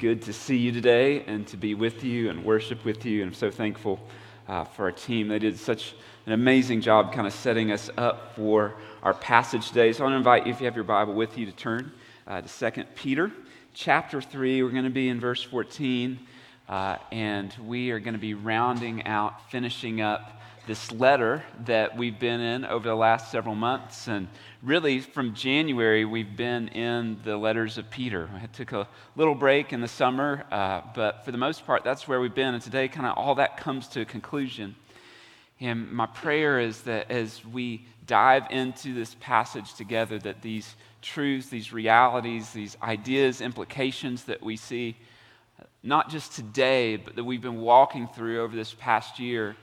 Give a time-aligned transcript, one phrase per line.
[0.00, 3.20] good to see you today and to be with you and worship with you.
[3.20, 4.00] And I'm so thankful
[4.48, 5.28] uh, for our team.
[5.28, 9.92] They did such an amazing job kind of setting us up for our passage today.
[9.92, 11.92] So I want to invite you, if you have your Bible with you, to turn
[12.26, 13.30] uh, to 2 Peter
[13.74, 14.62] chapter 3.
[14.62, 16.18] We're going to be in verse 14,
[16.70, 20.39] uh, and we are going to be rounding out, finishing up
[20.70, 24.06] this letter that we've been in over the last several months.
[24.06, 24.28] And
[24.62, 28.30] really, from January, we've been in the letters of Peter.
[28.40, 28.86] I took a
[29.16, 32.54] little break in the summer, uh, but for the most part, that's where we've been.
[32.54, 34.76] And today, kind of all that comes to a conclusion.
[35.58, 41.48] And my prayer is that as we dive into this passage together, that these truths,
[41.48, 44.96] these realities, these ideas, implications that we see,
[45.82, 49.56] not just today, but that we've been walking through over this past year,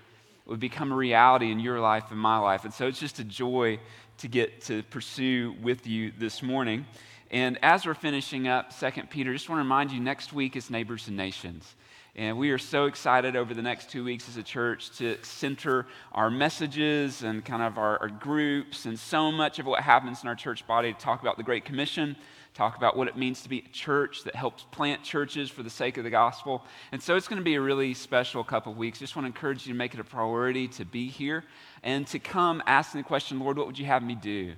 [0.48, 2.64] would become a reality in your life and my life.
[2.64, 3.80] And so it's just a joy
[4.20, 6.86] to get to pursue with you this morning.
[7.30, 10.70] And as we're finishing up 2 Peter, just want to remind you next week is
[10.70, 11.76] Neighbors and Nations.
[12.16, 15.86] And we are so excited over the next two weeks as a church to center
[16.14, 20.30] our messages and kind of our, our, groups and so much of what happens in
[20.30, 22.16] our church body to talk about the Great Commission,
[22.58, 25.70] talk about what it means to be a church that helps plant churches for the
[25.70, 26.66] sake of the gospel.
[26.92, 28.98] And so it's going to be a really special couple of weeks.
[28.98, 31.44] Just want to encourage you to make it a priority to be here
[31.84, 34.54] and to come asking the question, Lord, what would you have me do?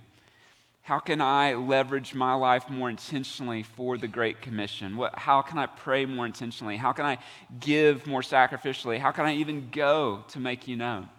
[0.81, 4.95] How can I leverage my life more intentionally for the Great Commission?
[4.95, 6.78] What, how can I pray more intentionally?
[6.78, 7.17] How can I
[7.59, 8.97] give more sacrificially?
[8.97, 11.09] How can I even go to make you known?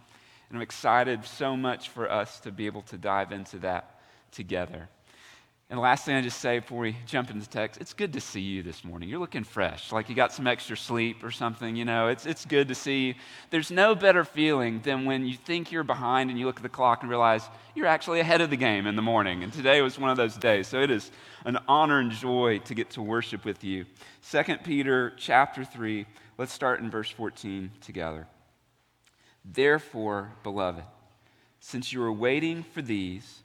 [0.48, 4.00] And I'm excited so much for us to be able to dive into that
[4.32, 4.88] together.
[5.70, 8.20] And last thing I just say before we jump into the text, it's good to
[8.20, 9.08] see you this morning.
[9.08, 11.76] You're looking fresh, like you got some extra sleep or something.
[11.76, 13.14] You know, it's, it's good to see you.
[13.50, 16.68] There's no better feeling than when you think you're behind and you look at the
[16.68, 19.44] clock and realize you're actually ahead of the game in the morning.
[19.44, 20.66] And today was one of those days.
[20.66, 21.12] So it is
[21.44, 23.86] an honor and joy to get to worship with you.
[24.28, 26.04] 2 Peter chapter 3,
[26.36, 28.26] let's start in verse 14 together.
[29.44, 30.82] Therefore, beloved,
[31.60, 33.44] since you are waiting for these,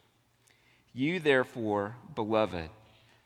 [0.93, 2.69] You, therefore, beloved,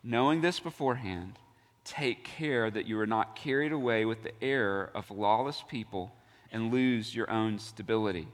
[0.04, 1.40] knowing this beforehand,
[1.84, 6.12] take care that you are not carried away with the error of lawless people
[6.52, 8.28] and lose your own stability,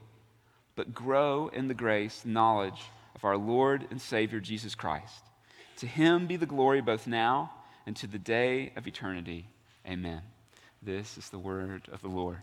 [0.76, 2.82] but grow in the grace, knowledge
[3.16, 5.24] of our Lord and Savior Jesus Christ.
[5.78, 7.52] To him be the glory both now
[7.86, 9.48] and to the day of eternity.
[9.88, 10.22] Amen.
[10.82, 12.42] This is the word of the Lord.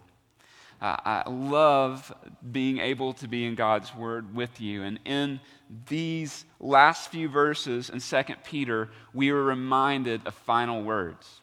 [0.80, 2.12] Uh, I love
[2.52, 4.84] being able to be in God's Word with you.
[4.84, 5.40] And in
[5.88, 11.40] these last few verses in 2 Peter, we are reminded of final words.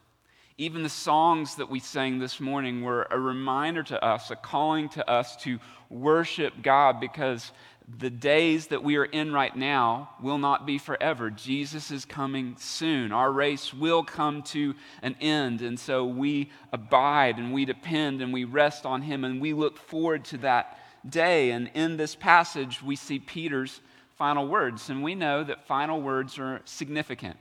[0.57, 4.87] Even the songs that we sang this morning were a reminder to us, a calling
[4.89, 5.59] to us to
[5.89, 7.51] worship God because
[7.87, 11.29] the days that we are in right now will not be forever.
[11.29, 13.11] Jesus is coming soon.
[13.11, 14.73] Our race will come to
[15.03, 15.61] an end.
[15.61, 19.77] And so we abide and we depend and we rest on Him and we look
[19.77, 21.51] forward to that day.
[21.51, 23.81] And in this passage, we see Peter's
[24.17, 24.89] final words.
[24.89, 27.37] And we know that final words are significant.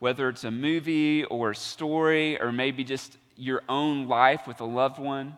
[0.00, 4.64] Whether it's a movie or a story or maybe just your own life with a
[4.64, 5.36] loved one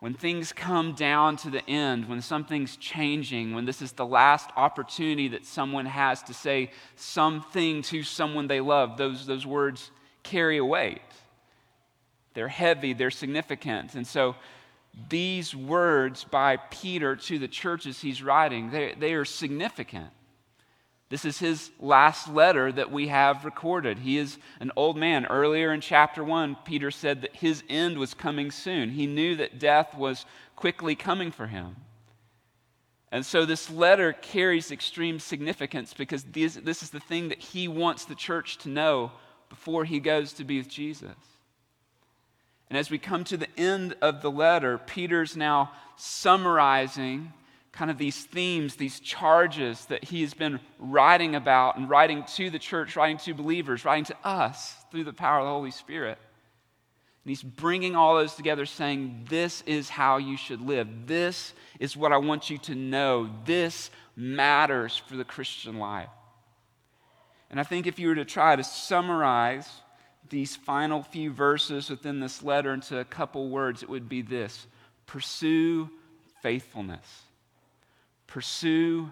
[0.00, 4.50] when things come down to the end, when something's changing, when this is the last
[4.56, 9.90] opportunity that someone has to say something to someone they love, those, those words
[10.22, 11.00] carry a weight.
[12.34, 13.96] They're heavy, they're significant.
[13.96, 14.36] And so
[15.08, 20.10] these words by Peter to the churches he's writing, they, they are significant.
[21.10, 24.00] This is his last letter that we have recorded.
[24.00, 25.24] He is an old man.
[25.24, 28.90] Earlier in chapter 1, Peter said that his end was coming soon.
[28.90, 31.76] He knew that death was quickly coming for him.
[33.10, 37.66] And so this letter carries extreme significance because this, this is the thing that he
[37.66, 39.12] wants the church to know
[39.48, 41.16] before he goes to be with Jesus.
[42.68, 47.32] And as we come to the end of the letter, Peter's now summarizing
[47.72, 52.50] kind of these themes, these charges that he has been writing about and writing to
[52.50, 56.18] the church, writing to believers, writing to us through the power of the Holy Spirit.
[57.24, 60.88] And he's bringing all those together, saying, This is how you should live.
[61.06, 63.28] This is what I want you to know.
[63.44, 66.08] This matters for the Christian life.
[67.50, 69.68] And I think if you were to try to summarize
[70.28, 74.66] these final few verses within this letter into a couple words, it would be this
[75.06, 75.88] pursue
[76.42, 77.22] faithfulness.
[78.28, 79.10] Pursue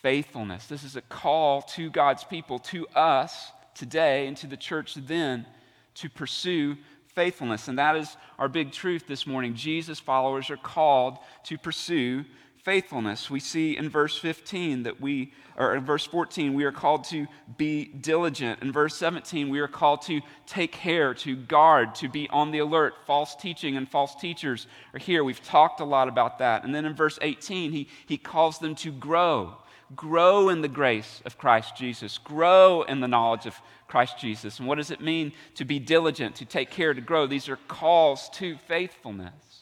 [0.00, 0.66] faithfulness.
[0.66, 5.46] This is a call to God's people, to us today, and to the church then,
[5.94, 6.76] to pursue
[7.14, 7.68] faithfulness.
[7.68, 9.54] And that is our big truth this morning.
[9.54, 12.24] Jesus followers are called to pursue
[12.64, 13.30] faithfulness.
[13.30, 17.26] We see in verse 15 that we, or in verse 14, we are called to
[17.58, 18.62] be diligent.
[18.62, 22.60] In verse 17, we are called to take care, to guard, to be on the
[22.60, 22.94] alert.
[23.06, 25.22] False teaching and false teachers are here.
[25.22, 26.64] We've talked a lot about that.
[26.64, 29.58] And then in verse 18, he, he calls them to grow.
[29.94, 32.16] Grow in the grace of Christ Jesus.
[32.16, 34.58] Grow in the knowledge of Christ Jesus.
[34.58, 37.26] And what does it mean to be diligent, to take care, to grow?
[37.26, 39.53] These are calls to faithfulness.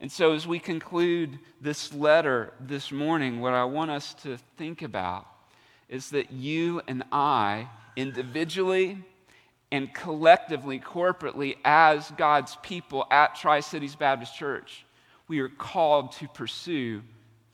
[0.00, 4.82] And so, as we conclude this letter this morning, what I want us to think
[4.82, 5.26] about
[5.88, 8.98] is that you and I, individually
[9.72, 14.84] and collectively, corporately, as God's people at Tri Cities Baptist Church,
[15.28, 17.02] we are called to pursue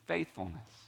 [0.06, 0.81] faithfulness.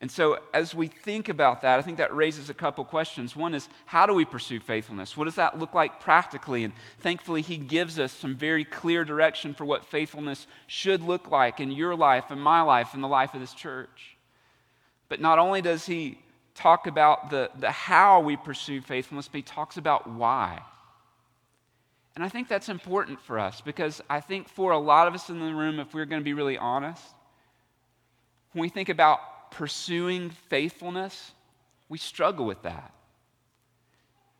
[0.00, 3.36] And so, as we think about that, I think that raises a couple questions.
[3.36, 5.14] One is, how do we pursue faithfulness?
[5.14, 6.64] What does that look like practically?
[6.64, 11.60] And thankfully, he gives us some very clear direction for what faithfulness should look like
[11.60, 14.16] in your life, in my life, in the life of this church.
[15.10, 16.18] But not only does he
[16.54, 20.62] talk about the, the how we pursue faithfulness, but he talks about why.
[22.14, 25.28] And I think that's important for us because I think for a lot of us
[25.28, 27.04] in the room, if we're going to be really honest,
[28.52, 29.20] when we think about
[29.50, 31.32] pursuing faithfulness,
[31.88, 32.94] we struggle with that.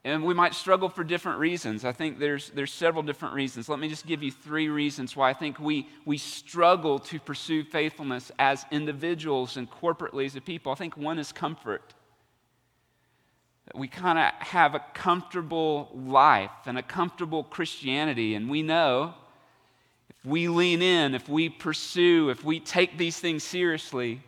[0.02, 1.84] And we might struggle for different reasons.
[1.84, 3.68] I think there's, there's several different reasons.
[3.68, 7.64] Let me just give you three reasons why I think we, we struggle to pursue
[7.64, 10.72] faithfulness as individuals and corporately as a people.
[10.72, 11.92] I think one is comfort.
[13.74, 19.14] We kind of have a comfortable life and a comfortable Christianity, and we know
[20.08, 24.22] if we lean in, if we pursue, if we take these things seriously,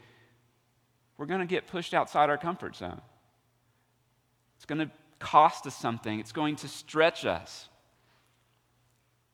[1.23, 3.01] we're going to get pushed outside our comfort zone.
[4.57, 4.91] It's going to
[5.21, 7.69] cost us something, it's going to stretch us.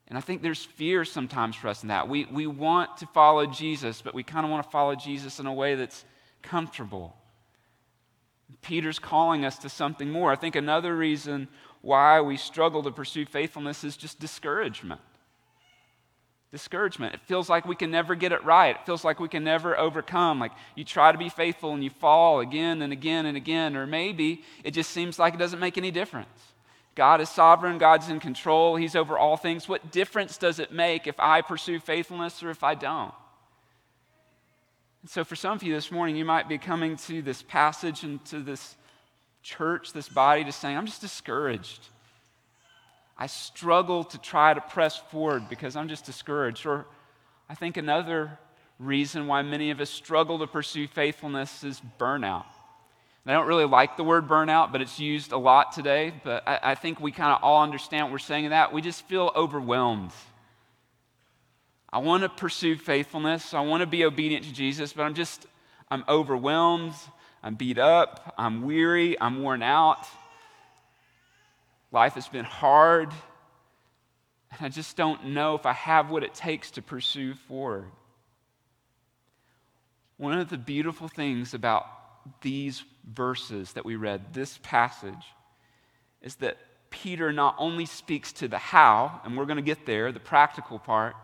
[0.07, 2.07] And I think there's fear sometimes for us in that.
[2.07, 5.47] We, we want to follow Jesus, but we kind of want to follow Jesus in
[5.47, 6.05] a way that's
[6.43, 7.15] comfortable.
[8.61, 10.31] Peter's calling us to something more.
[10.31, 11.47] I think another reason
[11.81, 15.01] why we struggle to pursue faithfulness is just discouragement.
[16.51, 17.13] Discouragement.
[17.13, 18.75] It feels like we can never get it right.
[18.75, 20.39] It feels like we can never overcome.
[20.39, 23.75] Like you try to be faithful and you fall again and again and again.
[23.75, 26.27] Or maybe it just seems like it doesn't make any difference.
[26.95, 29.69] God is sovereign, God's in control, He's over all things.
[29.69, 33.13] What difference does it make if I pursue faithfulness or if I don't?
[35.01, 38.03] And so, for some of you this morning, you might be coming to this passage
[38.03, 38.75] and to this
[39.43, 41.87] church, this body, to saying, I'm just discouraged.
[43.21, 46.65] I struggle to try to press forward because I'm just discouraged.
[46.65, 46.85] Or
[47.49, 48.39] I think another
[48.79, 52.45] reason why many of us struggle to pursue faithfulness is burnout.
[53.25, 56.13] And I don't really like the word burnout, but it's used a lot today.
[56.23, 58.71] But I, I think we kind of all understand what we're saying in that.
[58.71, 60.11] We just feel overwhelmed.
[61.91, 63.53] I want to pursue faithfulness.
[63.53, 65.45] I want to be obedient to Jesus, but I'm just,
[65.91, 66.93] I'm overwhelmed.
[67.43, 68.33] I'm beat up.
[68.37, 69.19] I'm weary.
[69.19, 70.07] I'm worn out.
[71.91, 73.11] Life has been hard,
[74.51, 77.91] and I just don't know if I have what it takes to pursue forward.
[80.17, 81.85] One of the beautiful things about
[82.41, 85.33] these verses that we read, this passage,
[86.21, 86.57] is that
[86.89, 90.77] Peter not only speaks to the how, and we're going to get there, the practical
[90.77, 91.15] part,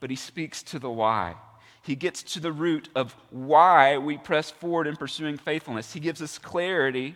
[0.00, 1.34] but he speaks to the why.
[1.82, 5.92] He gets to the root of why we press forward in pursuing faithfulness.
[5.92, 7.14] He gives us clarity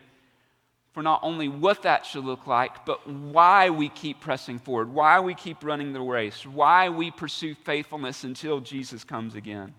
[0.93, 5.21] for not only what that should look like, but why we keep pressing forward, why
[5.21, 9.75] we keep running the race, why we pursue faithfulness until Jesus comes again.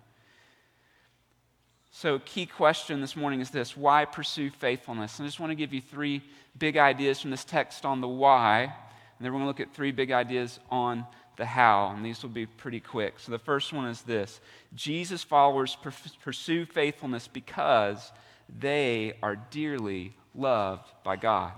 [1.91, 5.20] So, key question this morning is this why pursue faithfulness?
[5.20, 6.24] And I just want to give you three
[6.58, 8.72] big ideas from this text on the why, and
[9.20, 11.05] then we're going to look at three big ideas on
[11.38, 13.20] the how, and these will be pretty quick.
[13.20, 14.41] So, the first one is this
[14.74, 15.77] Jesus followers
[16.24, 18.12] pursue faithfulness because
[18.50, 21.52] they are dearly loved by God.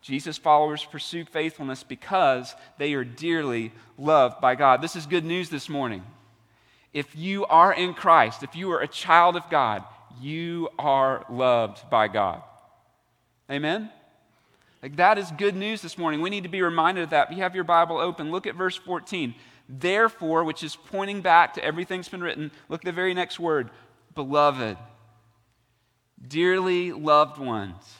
[0.00, 4.82] Jesus' followers pursue faithfulness because they are dearly loved by God.
[4.82, 6.02] This is good news this morning.
[6.92, 9.84] If you are in Christ, if you are a child of God,
[10.20, 12.42] you are loved by God.
[13.50, 13.90] Amen?
[14.82, 16.20] Like that is good news this morning.
[16.20, 17.30] We need to be reminded of that.
[17.30, 19.34] If you have your Bible open, look at verse 14.
[19.68, 23.38] Therefore, which is pointing back to everything that's been written, look at the very next
[23.38, 23.70] word
[24.14, 24.76] beloved.
[26.26, 27.96] Dearly loved ones.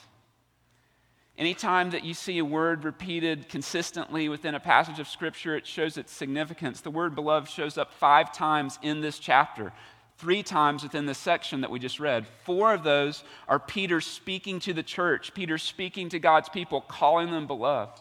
[1.37, 5.97] Anytime that you see a word repeated consistently within a passage of Scripture, it shows
[5.97, 6.81] its significance.
[6.81, 9.73] The word beloved shows up five times in this chapter,
[10.17, 12.27] three times within the section that we just read.
[12.45, 17.31] Four of those are Peter speaking to the church, Peter speaking to God's people, calling
[17.31, 17.99] them beloved.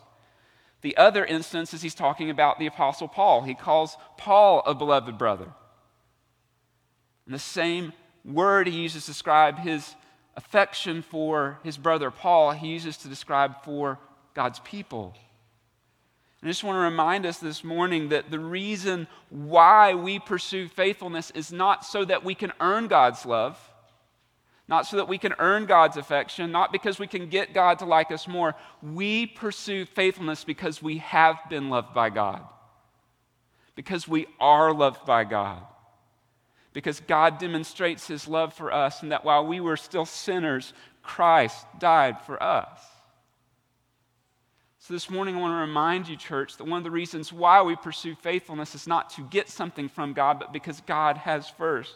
[0.83, 3.43] The other instance is he's talking about the Apostle Paul.
[3.43, 5.49] He calls Paul a beloved brother.
[7.25, 9.95] And the same word he uses to describe his
[10.37, 13.99] affection for his brother Paul, he uses to describe for
[14.35, 15.15] God's people.
[16.43, 21.31] I just want to remind us this morning that the reason why we pursue faithfulness
[21.33, 23.59] is not so that we can earn God's love,
[24.67, 27.85] not so that we can earn God's affection, not because we can get God to
[27.85, 28.57] like us more.
[28.83, 32.43] We pursue faithfulness because we have been loved by God,
[33.77, 35.63] because we are loved by God
[36.73, 41.67] because God demonstrates his love for us, and that while we were still sinners, Christ
[41.79, 42.81] died for us.
[44.79, 47.63] So, this morning, I want to remind you, church, that one of the reasons why
[47.63, 51.95] we pursue faithfulness is not to get something from God, but because God has first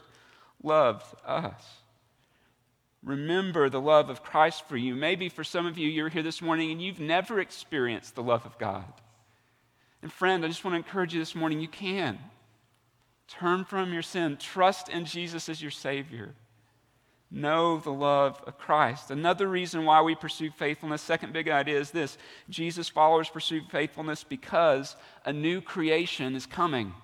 [0.63, 1.63] loved us.
[3.03, 4.95] Remember the love of Christ for you.
[4.95, 8.45] Maybe for some of you, you're here this morning and you've never experienced the love
[8.47, 8.85] of God.
[10.03, 12.19] And, friend, I just want to encourage you this morning you can.
[13.29, 14.37] Turn from your sin.
[14.37, 16.35] Trust in Jesus as your Savior.
[17.31, 19.11] Know the love of Christ.
[19.11, 22.19] Another reason why we pursue faithfulness, second big idea is this
[22.49, 26.95] Jesus followers pursue faithfulness because a new creation is coming.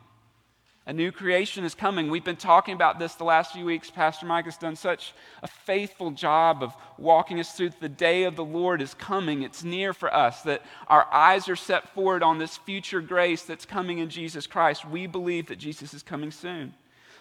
[0.84, 2.10] A new creation is coming.
[2.10, 3.88] We've been talking about this the last few weeks.
[3.88, 8.34] Pastor Mike has done such a faithful job of walking us through the day of
[8.34, 9.42] the Lord is coming.
[9.42, 13.64] It's near for us that our eyes are set forward on this future grace that's
[13.64, 14.84] coming in Jesus Christ.
[14.84, 16.74] We believe that Jesus is coming soon.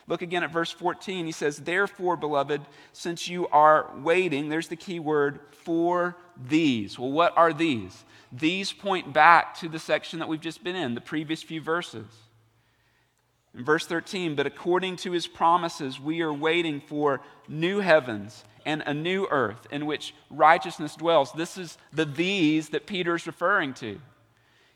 [0.07, 1.27] Look again at verse 14.
[1.27, 2.61] He says, Therefore, beloved,
[2.93, 6.97] since you are waiting, there's the key word, for these.
[6.97, 8.05] Well, what are these?
[8.31, 12.07] These point back to the section that we've just been in, the previous few verses.
[13.57, 18.81] In verse 13, but according to his promises, we are waiting for new heavens and
[18.85, 21.31] a new earth in which righteousness dwells.
[21.33, 23.99] This is the these that Peter is referring to.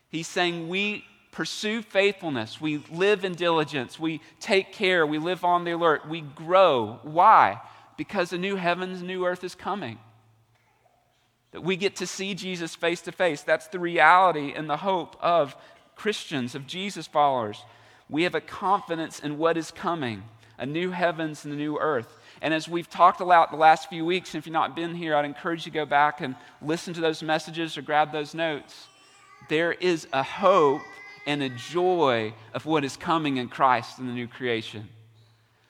[0.08, 5.64] He's saying we pursue faithfulness, we live in diligence, we take care, we live on
[5.64, 6.98] the alert, we grow.
[7.02, 7.60] Why?
[7.96, 9.98] Because a new heavens, new earth is coming.
[11.52, 13.42] That we get to see Jesus face to face.
[13.42, 15.56] That's the reality and the hope of
[15.94, 17.62] Christians, of Jesus followers
[18.08, 20.22] we have a confidence in what is coming
[20.58, 22.18] a new heavens and a new earth.
[22.40, 25.14] And as we've talked about the last few weeks, and if you've not been here,
[25.14, 28.88] I'd encourage you to go back and listen to those messages or grab those notes.
[29.48, 30.82] There is a hope
[31.26, 34.88] and a joy of what is coming in Christ in the new creation.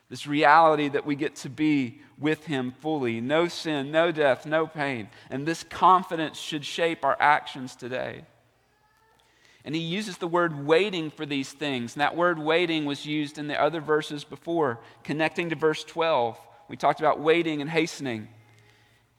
[0.09, 4.67] This reality that we get to be with Him fully no sin, no death, no
[4.67, 5.09] pain.
[5.31, 8.25] And this confidence should shape our actions today.
[9.67, 11.95] And he uses the word waiting for these things.
[11.95, 16.39] And that word waiting was used in the other verses before, connecting to verse 12.
[16.69, 18.29] We talked about waiting and hastening.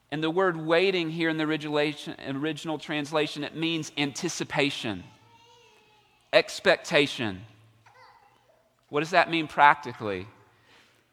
[0.09, 5.03] And the word waiting here in the original translation, it means anticipation,
[6.31, 7.41] expectation.
[8.87, 10.27] What does that mean practically?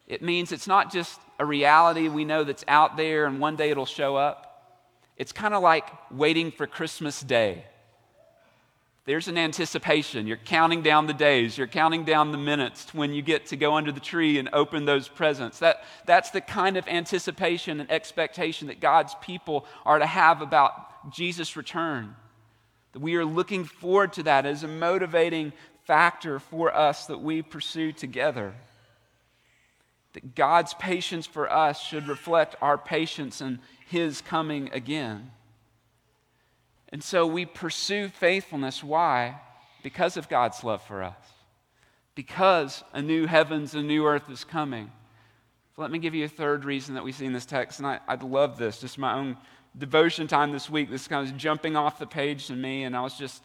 [0.07, 3.71] It means it's not just a reality we know that's out there and one day
[3.71, 4.79] it'll show up.
[5.17, 7.65] It's kind of like waiting for Christmas Day.
[9.07, 10.27] There's an anticipation.
[10.27, 13.75] You're counting down the days, you're counting down the minutes when you get to go
[13.75, 15.59] under the tree and open those presents.
[15.59, 21.13] That, that's the kind of anticipation and expectation that God's people are to have about
[21.13, 22.17] Jesus' return.
[22.93, 25.53] That we are looking forward to that as a motivating
[25.85, 28.55] factor for us that we pursue together.
[30.15, 35.31] That God's patience for us should reflect our patience in His coming again.
[36.95, 38.85] And so we pursue faithfulness.
[38.85, 39.41] Why?
[39.83, 41.17] Because of God's love for us.
[42.15, 44.93] Because a new heavens and new earth is coming.
[45.75, 47.81] So let me give you a third reason that we see in this text.
[47.81, 49.37] And I, would love this, just my own
[49.77, 50.89] devotion time this week.
[50.89, 53.43] This kind of jumping off the page to me, and I was just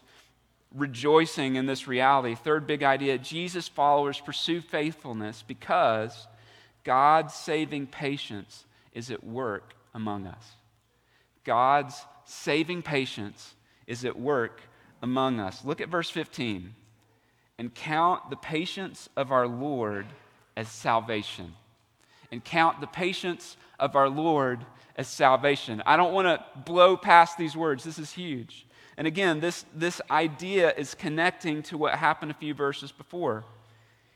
[0.76, 2.36] rejoicing in this reality.
[2.36, 6.28] Third big idea Jesus followers pursue faithfulness because
[6.84, 10.52] God's saving patience is at work among us.
[11.44, 12.00] God's
[12.30, 13.56] saving patience
[13.88, 14.62] is at work
[15.02, 15.66] among us.
[15.66, 16.76] Look at verse 15.
[17.58, 20.06] And count the patience of our Lord
[20.56, 21.54] as salvation.
[22.32, 25.82] And count the patience of our Lord as salvation.
[25.86, 27.84] I don't want to blow past these words.
[27.84, 28.66] This is huge.
[28.96, 33.46] And again, this, this idea is connecting to what happened a few verses before.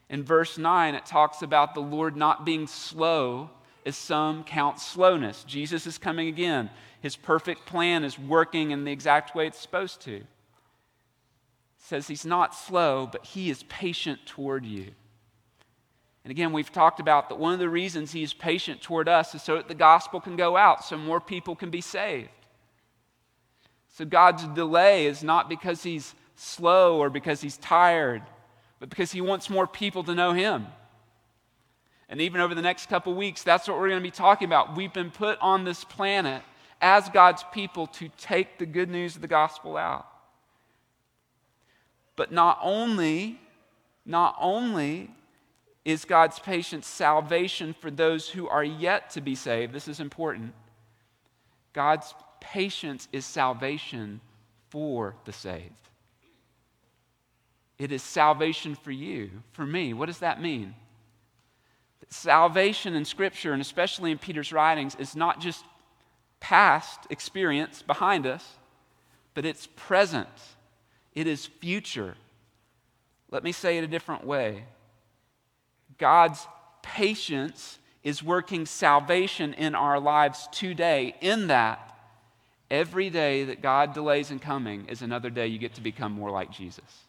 [0.09, 3.49] In verse 9, it talks about the Lord not being slow
[3.85, 5.43] as some count slowness.
[5.43, 6.69] Jesus is coming again.
[7.01, 10.15] His perfect plan is working in the exact way it's supposed to.
[10.15, 10.25] It
[11.77, 14.91] says he's not slow, but he is patient toward you.
[16.23, 19.35] And again, we've talked about that one of the reasons he is patient toward us
[19.35, 22.29] is so that the gospel can go out, so more people can be saved.
[23.89, 28.23] So God's delay is not because he's slow or because he's tired,
[28.79, 30.67] but because he wants more people to know him.
[32.13, 34.77] And even over the next couple weeks, that's what we're going to be talking about.
[34.77, 36.43] We've been put on this planet
[36.79, 40.05] as God's people to take the good news of the gospel out.
[42.15, 43.41] But not only,
[44.05, 45.09] not only
[45.85, 50.53] is God's patience salvation for those who are yet to be saved, this is important.
[51.73, 54.21] God's patience is salvation
[54.69, 55.73] for the saved.
[57.79, 59.95] It is salvation for you, for me.
[59.95, 60.75] What does that mean?
[62.09, 65.63] Salvation in Scripture, and especially in Peter's writings, is not just
[66.39, 68.57] past experience behind us,
[69.33, 70.27] but it's present,
[71.13, 72.15] it is future.
[73.31, 74.65] Let me say it a different way
[75.97, 76.45] God's
[76.81, 81.95] patience is working salvation in our lives today, in that
[82.69, 86.31] every day that God delays in coming is another day you get to become more
[86.31, 87.05] like Jesus.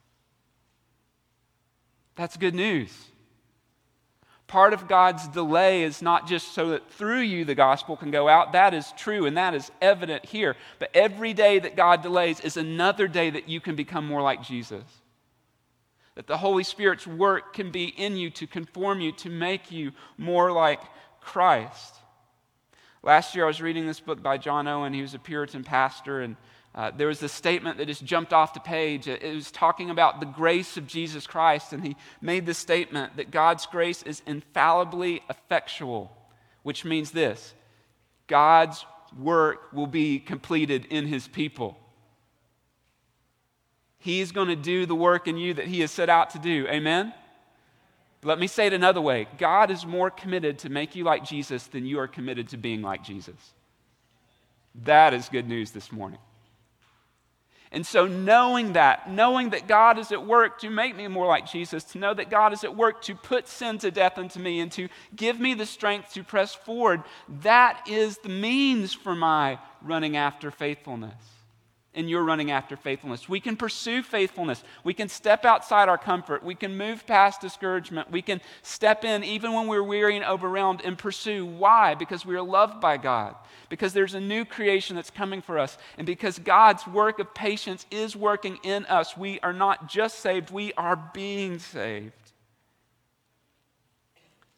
[2.17, 2.93] That's good news.
[4.47, 8.29] Part of God's delay is not just so that through you the gospel can go
[8.29, 8.53] out.
[8.53, 10.55] That is true and that is evident here.
[10.79, 14.43] But every day that God delays is another day that you can become more like
[14.43, 14.85] Jesus.
[16.15, 19.93] That the Holy Spirit's work can be in you to conform you, to make you
[20.19, 20.81] more like
[21.21, 21.95] Christ.
[23.03, 24.95] Last year I was reading this book by John Owen.
[24.95, 26.37] He was a Puritan pastor and
[26.75, 29.07] uh, there was a statement that just jumped off the page.
[29.07, 33.17] It, it was talking about the grace of Jesus Christ, and he made the statement
[33.17, 36.17] that God's grace is infallibly effectual,
[36.63, 37.55] which means this
[38.27, 38.85] God's
[39.17, 41.79] work will be completed in his people.
[43.99, 46.67] He's going to do the work in you that he has set out to do.
[46.69, 47.15] Amen?
[48.23, 51.69] Let me say it another way God is more committed to make you like Jesus
[51.69, 53.53] than you are committed to being like Jesus.
[54.83, 56.19] That is good news this morning.
[57.75, 61.51] And so, knowing that, knowing that God is at work to make me more like
[61.51, 64.61] Jesus, to know that God is at work to put sin to death unto me
[64.61, 67.03] and to give me the strength to press forward,
[67.43, 71.34] that is the means for my running after faithfulness
[71.95, 73.29] and you're running after faithfulness.
[73.29, 74.65] We can pursue faithfulness.
[74.83, 76.43] We can step outside our comfort.
[76.43, 78.11] We can move past discouragement.
[78.11, 81.47] We can step in even when we're weary and overwhelmed and pursue.
[81.47, 81.95] Why?
[81.95, 83.37] Because we are loved by God.
[83.69, 85.79] Because there's a new creation that's coming for us.
[85.97, 89.17] And because God's work of patience is working in us.
[89.17, 92.13] We are not just saved, we are being saved.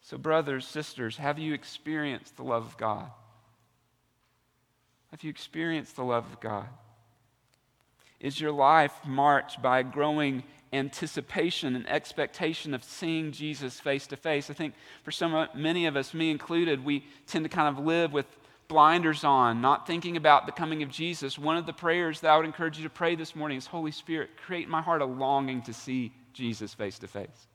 [0.01, 3.11] So, brothers, sisters, have you experienced the love of God?
[5.11, 6.67] Have you experienced the love of God?
[8.19, 14.49] Is your life marked by growing anticipation and expectation of seeing Jesus face to face?
[14.49, 18.13] I think for some, many of us, me included, we tend to kind of live
[18.13, 18.25] with
[18.67, 21.37] blinders on, not thinking about the coming of Jesus.
[21.37, 23.91] One of the prayers that I would encourage you to pray this morning is Holy
[23.91, 27.47] Spirit, create in my heart a longing to see Jesus face to face.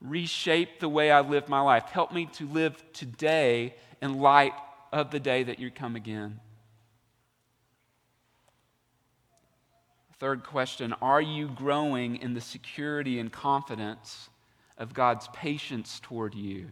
[0.00, 1.84] Reshape the way I live my life.
[1.84, 4.54] Help me to live today in light
[4.92, 6.40] of the day that you come again.
[10.20, 14.28] Third question Are you growing in the security and confidence
[14.76, 16.68] of God's patience toward you?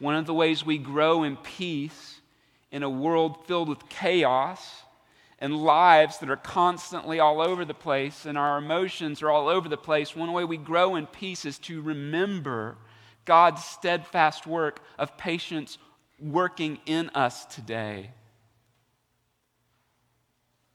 [0.00, 2.20] One of the ways we grow in peace
[2.72, 4.82] in a world filled with chaos
[5.38, 9.68] and lives that are constantly all over the place and our emotions are all over
[9.68, 12.76] the place, one way we grow in peace is to remember
[13.24, 15.78] God's steadfast work of patience
[16.18, 18.10] working in us today.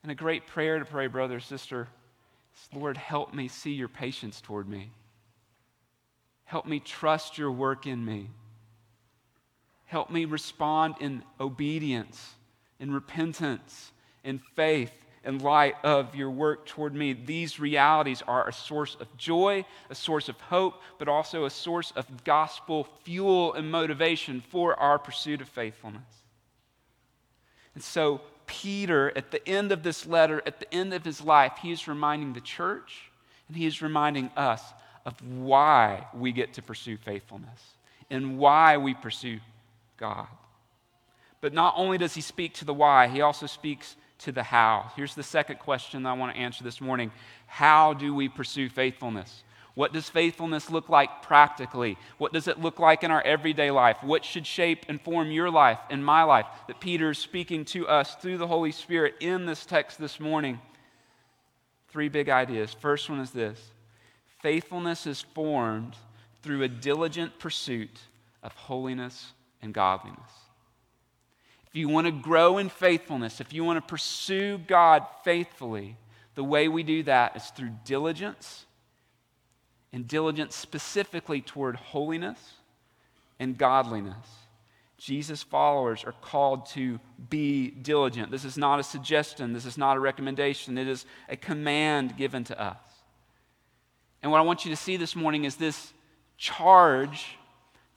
[0.05, 1.87] And a great prayer to pray, brother, sister,
[2.55, 4.91] is Lord, help me see your patience toward me.
[6.43, 8.29] Help me trust your work in me.
[9.85, 12.35] Help me respond in obedience,
[12.79, 13.91] in repentance,
[14.23, 14.91] in faith,
[15.23, 17.13] in light of your work toward me.
[17.13, 21.89] These realities are a source of joy, a source of hope, but also a source
[21.95, 26.03] of gospel fuel and motivation for our pursuit of faithfulness.
[27.73, 31.53] And so, Peter, at the end of this letter, at the end of his life,
[31.61, 33.11] he is reminding the church
[33.47, 34.61] and he is reminding us
[35.05, 37.59] of why we get to pursue faithfulness
[38.09, 39.39] and why we pursue
[39.97, 40.27] God.
[41.41, 44.91] But not only does he speak to the why, he also speaks to the how.
[44.95, 47.11] Here's the second question I want to answer this morning
[47.47, 49.43] How do we pursue faithfulness?
[49.75, 51.97] What does faithfulness look like practically?
[52.17, 53.97] What does it look like in our everyday life?
[54.01, 57.85] What should shape and form your life and my life that Peter is speaking to
[57.87, 60.61] us through the Holy Spirit in this text this morning?
[61.89, 62.73] Three big ideas.
[62.73, 63.61] First one is this
[64.41, 65.95] faithfulness is formed
[66.41, 67.99] through a diligent pursuit
[68.43, 70.31] of holiness and godliness.
[71.67, 75.97] If you want to grow in faithfulness, if you want to pursue God faithfully,
[76.35, 78.65] the way we do that is through diligence
[79.95, 82.37] and diligence specifically toward holiness
[83.39, 84.27] and godliness.
[84.97, 88.29] Jesus' followers are called to be diligent.
[88.29, 92.43] This is not a suggestion, this is not a recommendation, it is a command given
[92.43, 92.77] to us.
[94.21, 95.93] And what I want you to see this morning is this
[96.37, 97.37] charge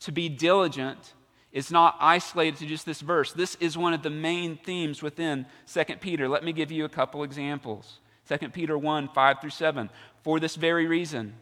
[0.00, 1.14] to be diligent
[1.50, 3.32] is not isolated to just this verse.
[3.32, 6.28] This is one of the main themes within 2 Peter.
[6.28, 7.98] Let me give you a couple examples.
[8.28, 9.90] 2 Peter 1 5 through 7.
[10.22, 11.34] For this very reason,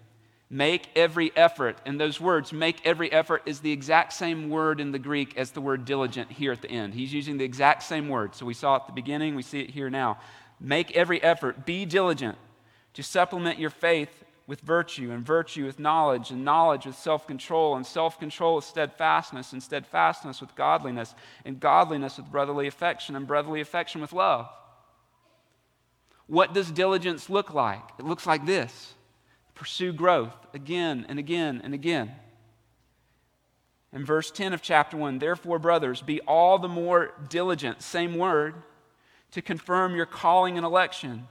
[0.48, 1.78] Make every effort.
[1.84, 5.50] And those words, make every effort, is the exact same word in the Greek as
[5.50, 6.94] the word diligent here at the end.
[6.94, 8.34] He's using the exact same word.
[8.34, 10.18] So we saw it at the beginning, we see it here now.
[10.60, 12.38] Make every effort, be diligent
[12.94, 17.74] to supplement your faith with virtue, and virtue with knowledge, and knowledge with self control,
[17.74, 23.26] and self control with steadfastness, and steadfastness with godliness, and godliness with brotherly affection, and
[23.26, 24.48] brotherly affection with love.
[26.28, 27.82] What does diligence look like?
[27.98, 28.94] It looks like this
[29.56, 32.12] pursue growth again and again and again.
[33.92, 38.54] In verse 10 of chapter 1, therefore, brothers, be all the more diligent, same word,
[39.32, 41.26] to confirm your calling and election.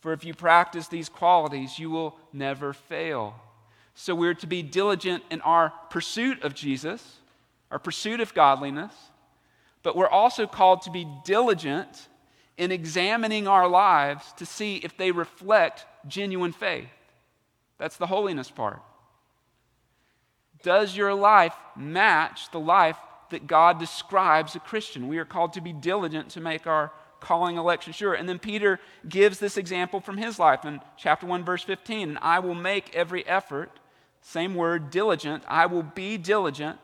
[0.00, 3.34] For if you practice these qualities, you will never fail.
[3.94, 7.16] So we're to be diligent in our pursuit of Jesus,
[7.70, 8.92] our pursuit of godliness,
[9.82, 12.08] but we're also called to be diligent
[12.56, 16.88] in examining our lives to see if they reflect genuine faith.
[17.78, 18.82] That's the holiness part.
[20.62, 22.96] Does your life match the life
[23.30, 25.08] that God describes a Christian?
[25.08, 28.14] We are called to be diligent to make our calling election sure.
[28.14, 32.10] And then Peter gives this example from his life in chapter 1, verse 15.
[32.10, 33.80] And I will make every effort,
[34.20, 36.78] same word, diligent, I will be diligent,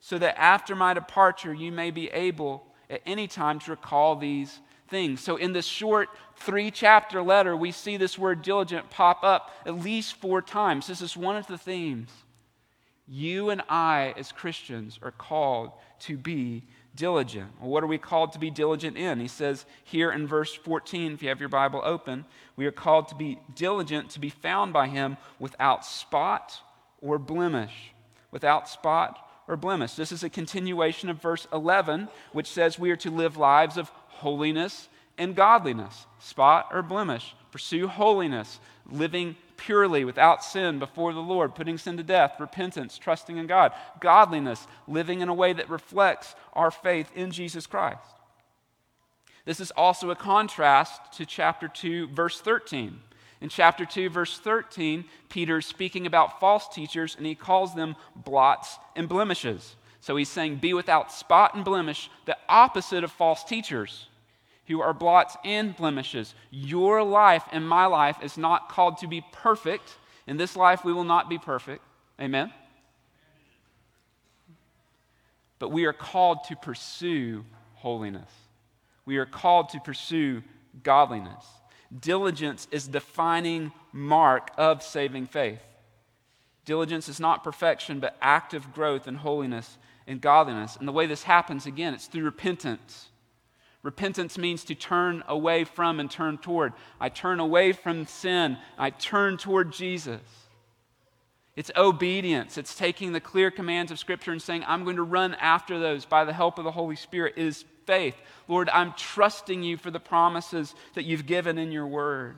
[0.00, 4.60] so that after my departure you may be able at any time to recall these
[4.92, 5.20] things.
[5.20, 9.82] So, in this short three chapter letter, we see this word diligent pop up at
[9.82, 10.86] least four times.
[10.86, 12.10] This is one of the themes.
[13.08, 16.62] You and I, as Christians, are called to be
[16.94, 17.50] diligent.
[17.60, 19.18] Well, what are we called to be diligent in?
[19.18, 23.08] He says here in verse 14, if you have your Bible open, we are called
[23.08, 26.60] to be diligent to be found by Him without spot
[27.00, 27.92] or blemish.
[28.30, 29.94] Without spot or blemish.
[29.94, 33.90] This is a continuation of verse 11, which says we are to live lives of
[34.22, 37.34] holiness and godliness, spot or blemish.
[37.50, 43.36] Pursue holiness, living purely without sin before the Lord, putting sin to death, repentance, trusting
[43.36, 48.00] in God, godliness, living in a way that reflects our faith in Jesus Christ.
[49.44, 52.98] This is also a contrast to chapter 2, verse 13.
[53.40, 57.96] In chapter 2, verse 13, Peter is speaking about false teachers and he calls them
[58.14, 59.74] blots and blemishes.
[60.00, 64.06] So he's saying, Be without spot and blemish, the opposite of false teachers
[64.66, 66.34] who are blots and blemishes.
[66.50, 69.96] Your life and my life is not called to be perfect.
[70.26, 71.84] In this life, we will not be perfect.
[72.20, 72.52] Amen?
[75.58, 77.44] But we are called to pursue
[77.74, 78.30] holiness.
[79.04, 80.42] We are called to pursue
[80.82, 81.44] godliness.
[82.00, 85.60] Diligence is the defining mark of saving faith.
[86.64, 90.76] Diligence is not perfection, but active growth in holiness and godliness.
[90.76, 93.08] And the way this happens, again, it's through repentance.
[93.82, 96.72] Repentance means to turn away from and turn toward.
[97.00, 100.20] I turn away from sin, I turn toward Jesus.
[101.54, 102.56] It's obedience.
[102.56, 106.06] It's taking the clear commands of Scripture and saying, I'm going to run after those
[106.06, 107.34] by the help of the Holy Spirit.
[107.36, 108.14] It is faith.
[108.48, 112.36] Lord, I'm trusting you for the promises that you've given in your word.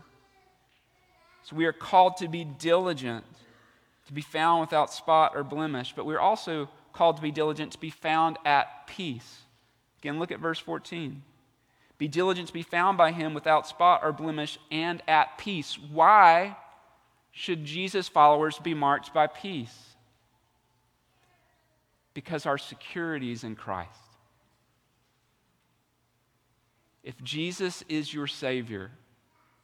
[1.44, 3.24] So we are called to be diligent,
[4.06, 7.78] to be found without spot or blemish, but we're also called to be diligent to
[7.78, 9.42] be found at peace.
[10.00, 11.22] Again, look at verse 14.
[11.98, 15.78] Be diligent to be found by him without spot or blemish and at peace.
[15.78, 16.56] Why
[17.30, 19.94] should Jesus' followers be marked by peace?
[22.12, 23.90] Because our security is in Christ.
[27.02, 28.90] If Jesus is your Savior,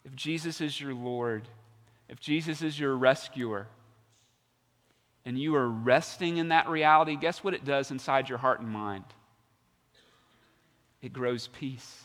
[0.04, 1.48] if Jesus is your Lord,
[2.08, 3.66] if Jesus is your rescuer,
[5.24, 8.68] and you are resting in that reality, guess what it does inside your heart and
[8.68, 9.04] mind?
[11.02, 12.04] It grows peace.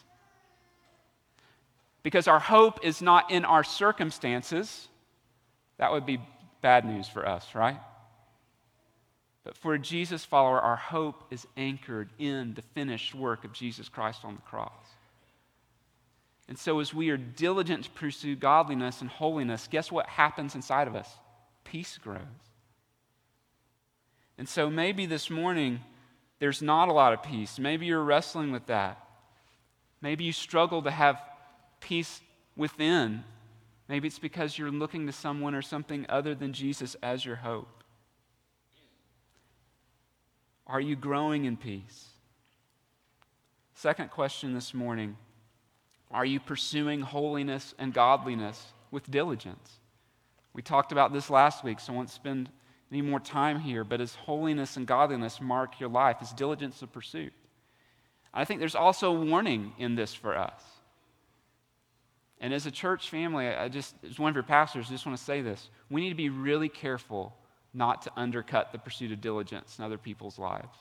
[2.05, 4.87] Because our hope is not in our circumstances.
[5.79, 6.21] That would be
[6.61, 7.79] bad news for us, right?
[9.43, 13.89] But for a Jesus follower, our hope is anchored in the finished work of Jesus
[13.89, 14.85] Christ on the cross.
[16.47, 20.87] And so, as we are diligent to pursue godliness and holiness, guess what happens inside
[20.87, 21.09] of us?
[21.63, 22.21] Peace grows.
[24.37, 25.79] And so, maybe this morning
[26.37, 27.57] there's not a lot of peace.
[27.57, 29.03] Maybe you're wrestling with that.
[30.01, 31.19] Maybe you struggle to have
[31.85, 32.21] peace
[32.57, 33.23] within.
[33.87, 37.83] Maybe it's because you're looking to someone or something other than Jesus as your hope.
[40.65, 42.07] Are you growing in peace?
[43.75, 45.15] Second question this morning
[46.09, 49.79] Are you pursuing holiness and godliness with diligence?
[50.53, 52.49] We talked about this last week, so I won't spend
[52.91, 56.91] any more time here, but as holiness and godliness mark your life, as diligence of
[56.91, 57.33] pursuit.
[58.33, 60.63] I think there's also a warning in this for us.
[62.41, 65.17] And as a church family, I just, as one of your pastors, I just want
[65.17, 65.69] to say this.
[65.89, 67.35] We need to be really careful
[67.73, 70.77] not to undercut the pursuit of diligence in other people's lives.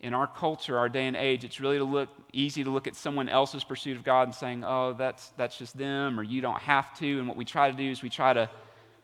[0.00, 2.96] In our culture, our day and age, it's really to look, easy to look at
[2.96, 6.60] someone else's pursuit of God and saying, oh, that's, that's just them, or you don't
[6.60, 7.18] have to.
[7.18, 8.48] And what we try to do is we try to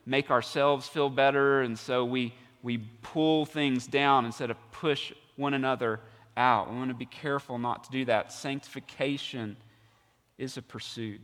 [0.07, 2.33] make ourselves feel better, and so we,
[2.63, 6.01] we pull things down instead of push one another
[6.37, 6.71] out.
[6.71, 8.33] We want to be careful not to do that.
[8.33, 9.57] Sanctification
[10.39, 11.21] is a pursuit.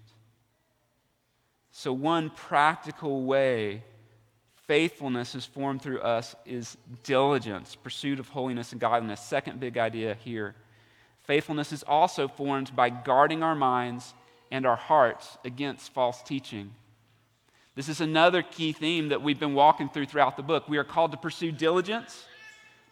[1.71, 3.83] So, one practical way
[4.67, 9.21] faithfulness is formed through us is diligence, pursuit of holiness and godliness.
[9.21, 10.55] Second big idea here.
[11.25, 14.15] Faithfulness is also formed by guarding our minds
[14.51, 16.73] and our hearts against false teaching.
[17.75, 20.69] This is another key theme that we've been walking through throughout the book.
[20.69, 22.25] We are called to pursue diligence,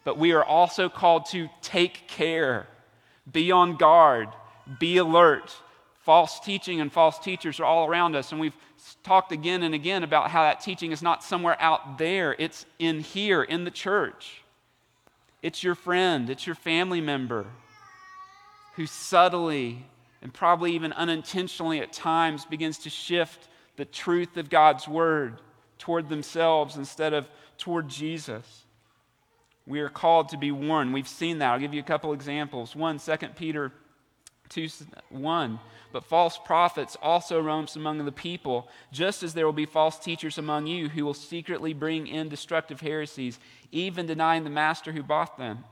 [0.03, 2.67] but we are also called to take care,
[3.31, 4.29] be on guard,
[4.79, 5.55] be alert.
[5.99, 8.55] False teaching and false teachers are all around us, and we've
[9.03, 13.01] talked again and again about how that teaching is not somewhere out there, it's in
[13.01, 14.41] here, in the church.
[15.43, 17.45] It's your friend, it's your family member
[18.75, 19.85] who subtly
[20.21, 25.39] and probably even unintentionally at times begins to shift the truth of God's word
[25.77, 28.65] toward themselves instead of toward Jesus.
[29.71, 30.93] We are called to be warned.
[30.93, 31.53] We've seen that.
[31.53, 32.75] I'll give you a couple examples.
[32.75, 33.71] One, 2 Peter
[34.49, 34.67] 2
[35.07, 35.59] 1.
[35.93, 40.37] But false prophets also roams among the people, just as there will be false teachers
[40.37, 43.39] among you who will secretly bring in destructive heresies,
[43.71, 45.63] even denying the master who bought them,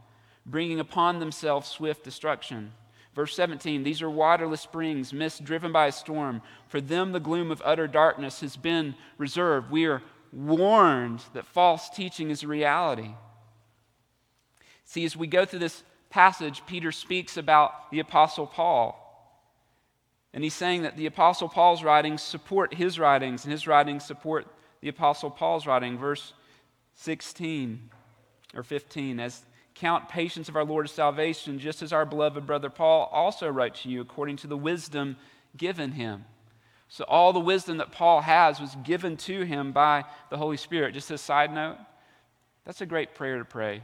[0.45, 2.71] bringing upon themselves swift destruction.
[3.13, 6.41] Verse 17 These are waterless springs, mist driven by a storm.
[6.69, 9.69] For them, the gloom of utter darkness has been reserved.
[9.69, 13.11] We are warned that false teaching is a reality.
[14.89, 18.95] See, as we go through this passage, Peter speaks about the Apostle Paul.
[20.33, 24.47] And he's saying that the Apostle Paul's writings support his writings, and his writings support
[24.81, 25.99] the Apostle Paul's writing.
[25.99, 26.33] Verse
[26.95, 27.91] 16
[28.55, 32.71] or 15, as count patience of our Lord of salvation, just as our beloved brother
[32.71, 35.17] Paul also wrote to you according to the wisdom
[35.55, 36.25] given him.
[36.87, 40.95] So, all the wisdom that Paul has was given to him by the Holy Spirit.
[40.95, 41.77] Just a side note,
[42.65, 43.83] that's a great prayer to pray.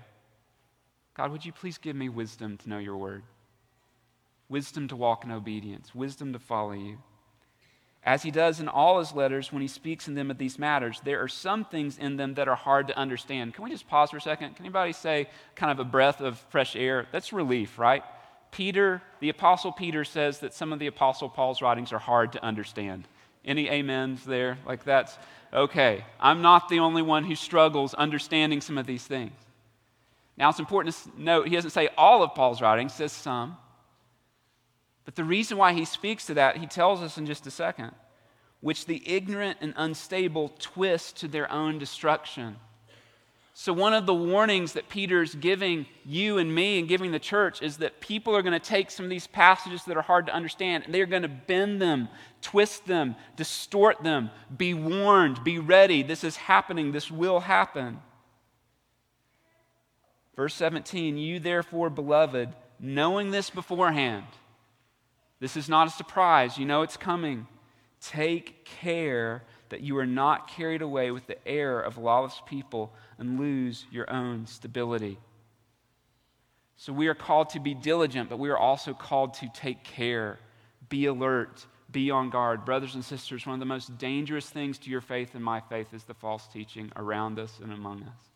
[1.15, 3.23] God, would you please give me wisdom to know your word?
[4.49, 6.97] Wisdom to walk in obedience, wisdom to follow you.
[8.03, 11.01] As he does in all his letters when he speaks in them of these matters,
[11.03, 13.55] there are some things in them that are hard to understand.
[13.55, 14.55] Can we just pause for a second?
[14.55, 17.07] Can anybody say kind of a breath of fresh air?
[17.11, 18.03] That's relief, right?
[18.51, 22.43] Peter, the Apostle Peter says that some of the Apostle Paul's writings are hard to
[22.43, 23.07] understand.
[23.43, 24.59] Any amens there?
[24.67, 25.17] Like that's
[25.51, 26.05] okay.
[26.19, 29.33] I'm not the only one who struggles understanding some of these things.
[30.37, 33.57] Now, it's important to note he doesn't say all of Paul's writings, says some.
[35.05, 37.91] But the reason why he speaks to that, he tells us in just a second,
[38.59, 42.57] which the ignorant and unstable twist to their own destruction.
[43.57, 47.61] So, one of the warnings that Peter's giving you and me and giving the church
[47.61, 50.33] is that people are going to take some of these passages that are hard to
[50.33, 52.09] understand and they're going to bend them,
[52.41, 54.29] twist them, distort them.
[54.57, 56.03] Be warned, be ready.
[56.03, 58.01] This is happening, this will happen.
[60.35, 64.25] Verse 17, you therefore, beloved, knowing this beforehand,
[65.39, 67.47] this is not a surprise, you know it's coming.
[68.01, 73.39] Take care that you are not carried away with the error of lawless people and
[73.39, 75.17] lose your own stability.
[76.77, 80.37] So we are called to be diligent, but we are also called to take care,
[80.89, 82.65] be alert, be on guard.
[82.65, 85.93] Brothers and sisters, one of the most dangerous things to your faith and my faith
[85.93, 88.34] is the false teaching around us and among us.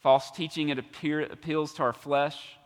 [0.00, 2.56] False teaching, it appear, appeals to our flesh.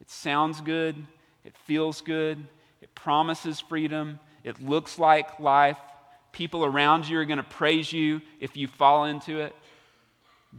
[0.00, 0.96] It sounds good.
[1.44, 2.44] It feels good.
[2.80, 4.18] It promises freedom.
[4.42, 5.78] It looks like life.
[6.32, 9.54] People around you are going to praise you if you fall into it.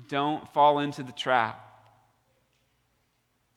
[0.08, 1.60] Don't fall into the trap.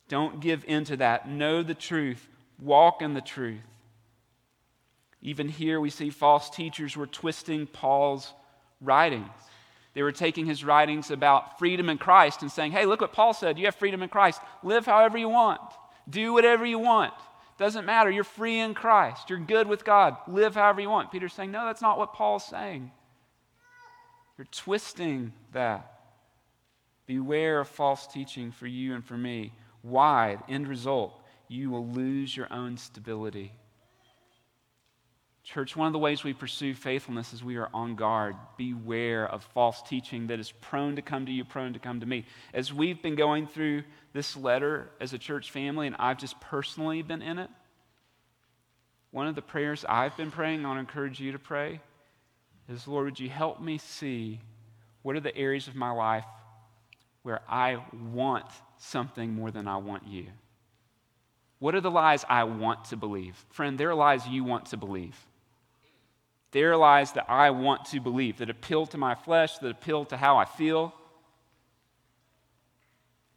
[0.08, 1.28] Don't give into that.
[1.28, 2.26] Know the truth.
[2.60, 3.60] Walk in the truth.
[5.22, 8.32] Even here, we see false teachers were twisting Paul's
[8.80, 9.30] writings.
[9.96, 13.32] They were taking his writings about freedom in Christ and saying, hey, look what Paul
[13.32, 13.58] said.
[13.58, 14.42] You have freedom in Christ.
[14.62, 15.62] Live however you want,
[16.10, 17.14] do whatever you want.
[17.56, 18.10] Doesn't matter.
[18.10, 19.30] You're free in Christ.
[19.30, 20.18] You're good with God.
[20.28, 21.10] Live however you want.
[21.10, 22.90] Peter's saying, no, that's not what Paul's saying.
[24.36, 25.94] You're twisting that.
[27.06, 29.54] Beware of false teaching for you and for me.
[29.80, 30.36] Why?
[30.46, 33.52] End result, you will lose your own stability.
[35.46, 38.34] Church, one of the ways we pursue faithfulness is we are on guard.
[38.56, 42.06] Beware of false teaching that is prone to come to you, prone to come to
[42.06, 42.26] me.
[42.52, 47.00] As we've been going through this letter as a church family, and I've just personally
[47.02, 47.48] been in it,
[49.12, 51.80] one of the prayers I've been praying, I want to encourage you to pray,
[52.68, 54.40] is Lord, would you help me see
[55.02, 56.26] what are the areas of my life
[57.22, 57.78] where I
[58.12, 58.46] want
[58.78, 60.26] something more than I want you?
[61.60, 63.36] What are the lies I want to believe?
[63.50, 65.16] Friend, there are lies you want to believe.
[66.56, 70.16] There lies that I want to believe, that appeal to my flesh, that appeal to
[70.16, 70.94] how I feel.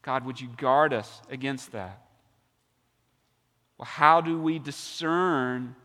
[0.01, 2.01] God, would you guard us against that?
[3.77, 5.75] Well, how do we discern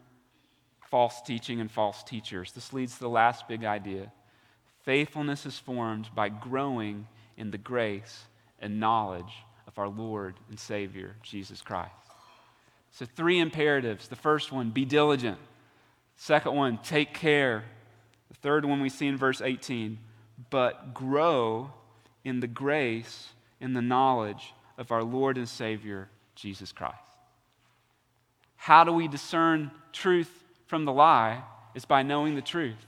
[0.89, 2.53] false teaching and false teachers?
[2.53, 4.13] This leads to the last big idea.
[4.85, 8.27] Faithfulness is formed by growing in the grace
[8.61, 11.91] and knowledge of our Lord and Savior, Jesus Christ.
[12.93, 14.07] So, three imperatives.
[14.07, 15.41] The first one be diligent.
[16.17, 17.65] Second one, take care.
[18.29, 19.99] The third one we see in verse 18,
[20.51, 21.73] but grow
[22.25, 23.29] in the grace
[23.61, 26.99] and the knowledge of our Lord and Savior, Jesus Christ.
[28.57, 30.31] How do we discern truth
[30.67, 31.43] from the lie?
[31.75, 32.87] Is by knowing the truth.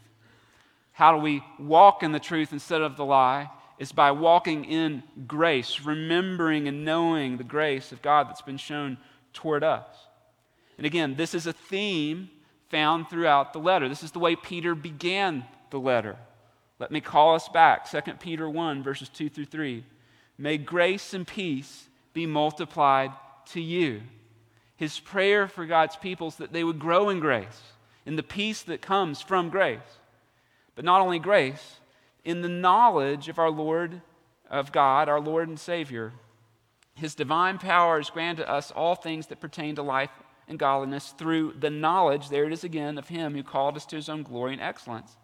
[0.93, 3.51] How do we walk in the truth instead of the lie?
[3.79, 8.97] Is by walking in grace, remembering and knowing the grace of God that's been shown
[9.33, 9.87] toward us.
[10.79, 12.31] And again, this is a theme
[12.69, 13.89] found throughout the letter.
[13.89, 16.17] This is the way Peter began the letter.
[16.79, 19.85] Let me call us back 2 Peter 1, verses 2 through 3.
[20.39, 23.13] May grace and peace be multiplied
[23.47, 24.03] to you.
[24.77, 27.63] His prayer for God's people is that they would grow in grace,
[28.05, 29.79] in the peace that comes from grace.
[30.75, 31.77] But not only grace,
[32.25, 34.03] in the knowledge of our Lord,
[34.51, 36.13] of God, our Lord and Savior.
[36.95, 40.11] His divine power has granted us all things that pertain to life
[40.49, 43.97] and godliness through the knowledge, there it is again, of him who called us to
[43.97, 45.17] his own glory and excellence.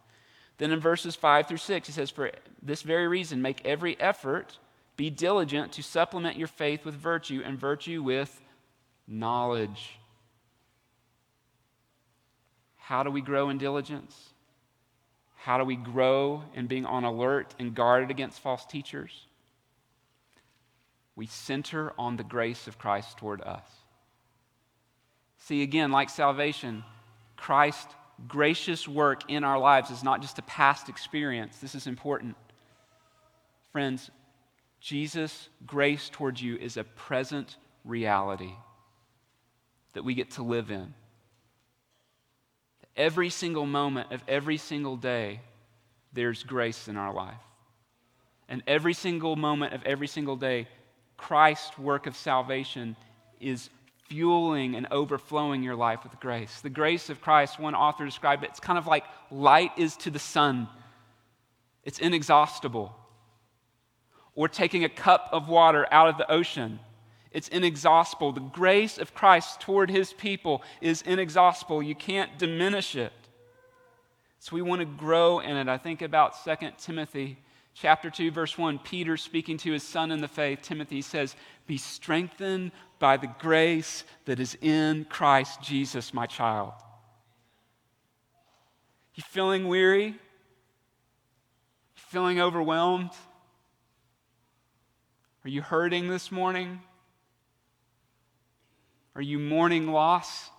[0.58, 2.30] Then in verses 5 through 6, he says, For
[2.62, 4.58] this very reason, make every effort,
[4.96, 8.40] be diligent to supplement your faith with virtue, and virtue with
[9.06, 9.98] knowledge.
[12.76, 14.30] How do we grow in diligence?
[15.36, 19.26] How do we grow in being on alert and guarded against false teachers?
[21.16, 23.64] We center on the grace of Christ toward us.
[25.44, 26.84] See, again, like salvation,
[27.36, 27.92] Christ's
[28.28, 31.58] gracious work in our lives is not just a past experience.
[31.58, 32.36] This is important.
[33.72, 34.08] Friends,
[34.80, 38.52] Jesus' grace towards you is a present reality
[39.94, 40.94] that we get to live in.
[42.96, 45.40] Every single moment of every single day,
[46.12, 47.34] there's grace in our life.
[48.48, 50.68] And every single moment of every single day,
[51.16, 52.94] Christ's work of salvation
[53.40, 53.70] is
[54.08, 56.60] fueling and overflowing your life with grace.
[56.60, 60.10] The grace of Christ, one author described it, it's kind of like light is to
[60.10, 60.68] the sun,
[61.84, 62.96] it's inexhaustible.
[64.34, 66.80] Or taking a cup of water out of the ocean,
[67.32, 68.32] it's inexhaustible.
[68.32, 71.82] The grace of Christ toward his people is inexhaustible.
[71.82, 73.12] You can't diminish it.
[74.38, 75.68] So we want to grow in it.
[75.68, 77.38] I think about 2 Timothy
[77.74, 81.34] chapter 2 verse 1 peter speaking to his son in the faith timothy says
[81.66, 86.72] be strengthened by the grace that is in christ jesus my child.
[89.14, 90.14] You feeling weary?
[91.94, 93.10] Feeling overwhelmed?
[95.44, 96.80] Are you hurting this morning?
[99.14, 100.50] Are you mourning loss?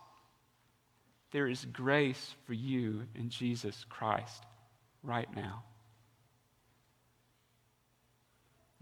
[1.32, 4.44] There is grace for you in jesus christ
[5.02, 5.64] right now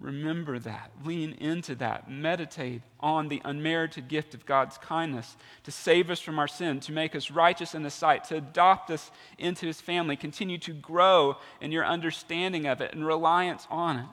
[0.01, 0.89] Remember that.
[1.05, 2.09] Lean into that.
[2.09, 6.91] Meditate on the unmerited gift of God's kindness to save us from our sin, to
[6.91, 10.15] make us righteous in His sight, to adopt us into His family.
[10.15, 14.05] Continue to grow in your understanding of it and reliance on it.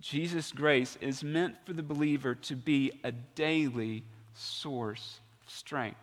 [0.00, 6.00] Jesus' grace is meant for the believer to be a daily source of strength.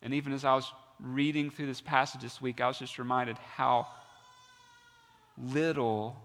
[0.00, 3.36] And even as I was reading through this passage this week, I was just reminded
[3.56, 3.88] how
[5.36, 6.16] little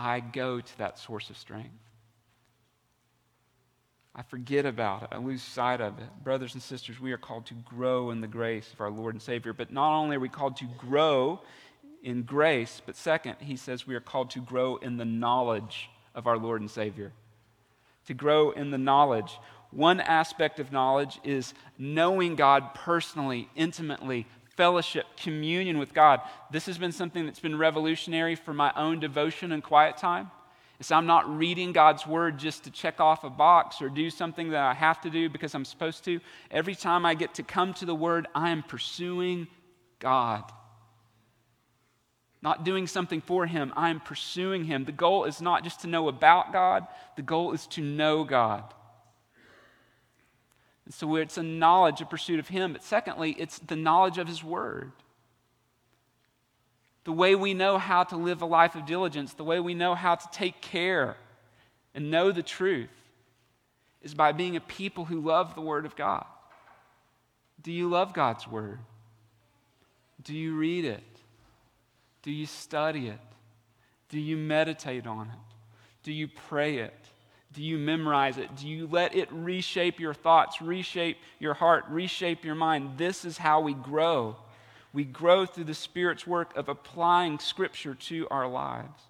[0.00, 1.76] I go to that source of strength.
[4.14, 5.08] I forget about it.
[5.12, 6.08] I lose sight of it.
[6.24, 9.20] Brothers and sisters, we are called to grow in the grace of our Lord and
[9.20, 9.52] Savior.
[9.52, 11.40] But not only are we called to grow
[12.02, 16.26] in grace, but second, he says we are called to grow in the knowledge of
[16.26, 17.12] our Lord and Savior.
[18.06, 19.38] To grow in the knowledge.
[19.70, 24.26] One aspect of knowledge is knowing God personally, intimately,
[24.60, 26.20] fellowship, communion with God.
[26.50, 30.30] This has been something that's been revolutionary for my own devotion and quiet time.
[30.78, 34.50] Is I'm not reading God's word just to check off a box or do something
[34.50, 36.20] that I have to do because I'm supposed to.
[36.50, 39.46] Every time I get to come to the word, I am pursuing
[39.98, 40.44] God.
[42.42, 44.84] Not doing something for Him, I am pursuing Him.
[44.84, 46.86] The goal is not just to know about God,
[47.16, 48.74] the goal is to know God.
[50.90, 52.72] So it's a knowledge, a pursuit of Him.
[52.72, 54.92] But secondly, it's the knowledge of His Word.
[57.04, 59.94] The way we know how to live a life of diligence, the way we know
[59.94, 61.16] how to take care
[61.94, 62.90] and know the truth,
[64.02, 66.24] is by being a people who love the Word of God.
[67.62, 68.80] Do you love God's Word?
[70.22, 71.02] Do you read it?
[72.22, 73.20] Do you study it?
[74.08, 75.54] Do you meditate on it?
[76.02, 77.06] Do you pray it?
[77.52, 78.54] Do you memorize it?
[78.56, 82.96] Do you let it reshape your thoughts, reshape your heart, reshape your mind?
[82.96, 84.36] This is how we grow
[84.92, 89.02] we grow through the Spirit's work of applying Scripture to our lives.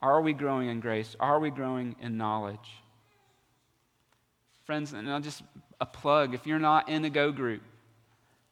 [0.00, 1.16] Are we growing in grace?
[1.18, 2.82] Are we growing in knowledge?
[4.64, 5.42] Friends, and I'll just
[5.80, 7.62] a plug if you're not in a go group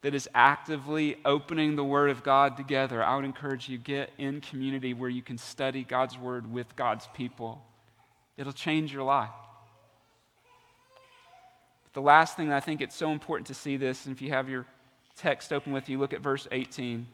[0.01, 4.41] that is actively opening the Word of God together, I would encourage you get in
[4.41, 7.63] community where you can study God's Word with God's people.
[8.37, 9.29] It'll change your life.
[11.83, 14.31] But the last thing I think it's so important to see this, and if you
[14.31, 14.65] have your
[15.15, 17.05] text open with you, look at verse 18.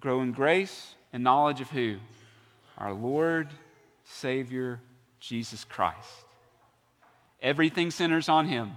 [0.00, 1.98] Grow in grace and knowledge of who?
[2.78, 3.48] Our Lord,
[4.04, 4.80] Savior,
[5.20, 6.24] Jesus Christ.
[7.42, 8.72] Everything centers on Him.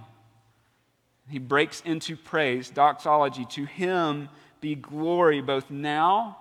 [1.28, 3.46] He breaks into praise, doxology.
[3.46, 4.28] To Him
[4.60, 6.38] be glory both now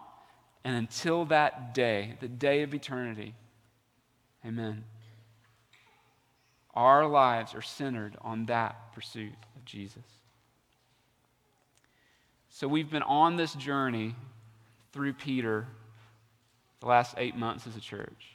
[0.63, 3.33] and until that day, the day of eternity.
[4.45, 4.83] Amen.
[6.73, 10.03] Our lives are centered on that pursuit of Jesus.
[12.49, 14.15] So we've been on this journey
[14.91, 15.67] through Peter
[16.79, 18.33] the last eight months as a church.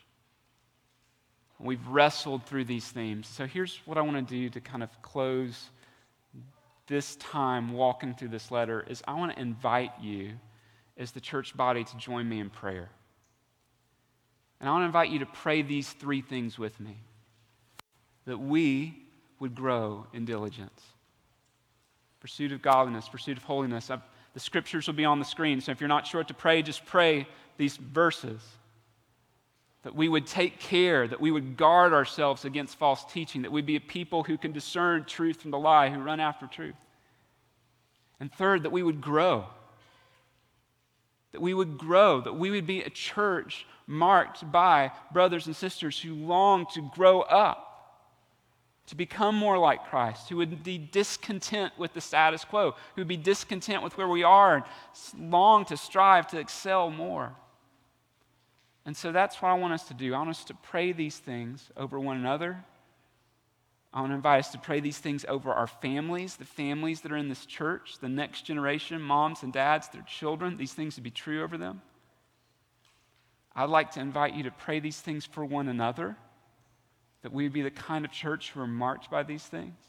[1.61, 3.27] We've wrestled through these themes.
[3.27, 5.71] So here's what I want to do to kind of close
[6.87, 10.33] this time walking through this letter is I want to invite you
[10.97, 12.89] as the church body to join me in prayer.
[14.61, 16.97] And I want to invite you to pray these three things with me
[18.27, 18.95] that we
[19.39, 20.83] would grow in diligence
[22.21, 23.91] pursuit of godliness, pursuit of holiness.
[23.91, 24.03] I've,
[24.35, 26.63] the scriptures will be on the screen, so if you're not sure what to pray,
[26.63, 28.41] just pray these verses.
[29.83, 33.67] That we would take care, that we would guard ourselves against false teaching, that we'd
[33.67, 36.75] be a people who can discern truth from the lie, who run after truth.
[38.21, 39.47] And third, that we would grow.
[41.33, 46.01] That we would grow, that we would be a church marked by brothers and sisters
[46.01, 47.69] who long to grow up
[48.89, 53.09] to become more like Christ, who would be discontent with the status quo, who would
[53.09, 54.65] be discontent with where we are and
[55.31, 57.33] long to strive to excel more.
[58.87, 60.15] And so that's what I want us to do.
[60.15, 62.65] I want us to pray these things over one another.
[63.93, 67.13] I want to invite us to pray these things over our families, the families that
[67.13, 71.01] are in this church, the next generation, moms and dads, their children, these things to
[71.01, 71.81] be true over them.
[73.57, 76.17] I'd like to invite you to pray these things for one another
[77.23, 79.81] that we would be the kind of church who are marked by these things.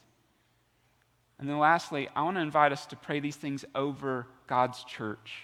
[1.38, 5.44] And then lastly, I want to invite us to pray these things over God's church.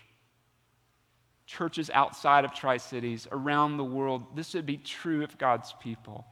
[1.45, 6.25] Churches outside of Tri Cities, around the world, this would be true of God's people.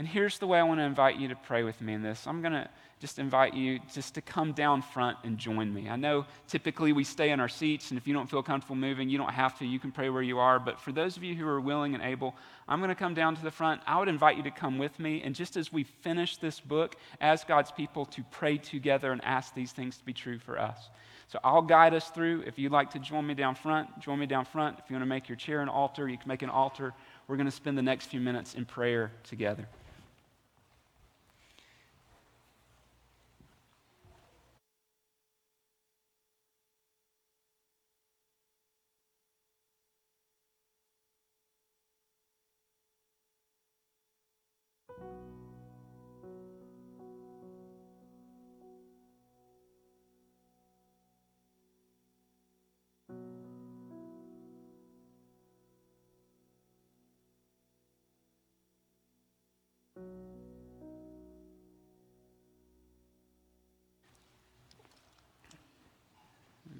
[0.00, 2.26] And here's the way I want to invite you to pray with me in this.
[2.26, 2.66] I'm going to
[3.00, 5.90] just invite you just to come down front and join me.
[5.90, 9.10] I know typically we stay in our seats, and if you don't feel comfortable moving,
[9.10, 9.66] you don't have to.
[9.66, 10.58] You can pray where you are.
[10.58, 12.34] But for those of you who are willing and able,
[12.66, 13.82] I'm going to come down to the front.
[13.86, 15.20] I would invite you to come with me.
[15.22, 19.54] And just as we finish this book, as God's people, to pray together and ask
[19.54, 20.88] these things to be true for us.
[21.28, 22.44] So I'll guide us through.
[22.46, 24.78] If you'd like to join me down front, join me down front.
[24.78, 26.94] If you want to make your chair an altar, you can make an altar.
[27.28, 29.68] We're going to spend the next few minutes in prayer together.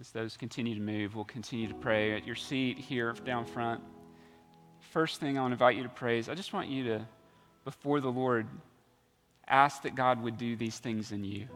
[0.00, 3.82] As those continue to move, we'll continue to pray at your seat here down front.
[4.92, 7.06] First thing I want to invite you to pray is I just want you to,
[7.64, 8.46] before the Lord,
[9.46, 11.48] ask that God would do these things in you.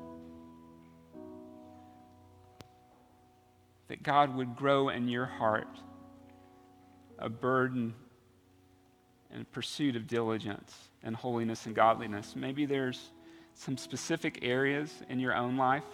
[3.89, 5.69] That God would grow in your heart
[7.19, 7.95] a burden
[9.35, 10.73] and pursuit of diligence
[11.03, 12.35] and holiness and godliness.
[12.37, 13.11] Maybe there's
[13.55, 15.85] some specific areas in your own life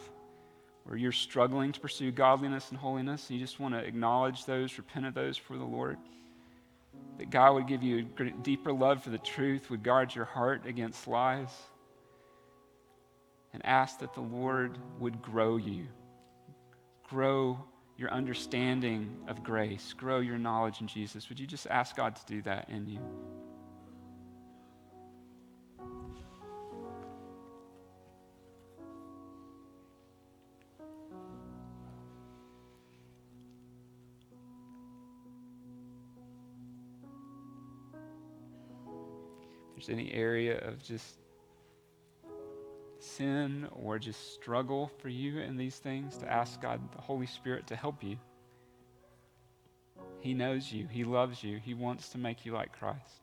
[0.84, 4.76] where you're struggling to pursue godliness and holiness, and you just want to acknowledge those,
[4.78, 5.98] repent of those for the Lord.
[7.18, 10.66] That God would give you a deeper love for the truth, would guard your heart
[10.66, 11.50] against lies,
[13.52, 15.86] and ask that the Lord would grow you,
[17.08, 17.58] grow
[18.00, 21.28] your understanding of grace, grow your knowledge in Jesus.
[21.28, 23.00] Would you just ask God to do that in you?
[39.80, 41.14] there's any area of just
[43.02, 47.66] sin or just struggle for you in these things, to ask God, the Holy Spirit,
[47.68, 48.16] to help you.
[50.20, 53.22] He knows you, He loves you, He wants to make you like Christ.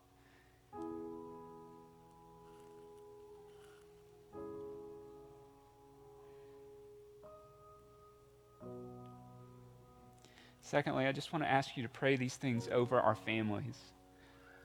[10.62, 13.78] Secondly, I just want to ask you to pray these things over our families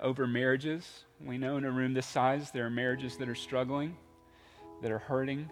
[0.02, 1.04] over marriages.
[1.24, 3.96] We know in a room this size there are marriages that are struggling,
[4.82, 5.48] that are hurting.